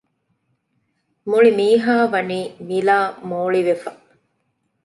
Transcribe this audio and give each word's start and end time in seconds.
މުޅިމީހާވަނީ 1.29 2.39
މިލާ 2.67 2.97
މޯޅިވެފަ 3.29 3.91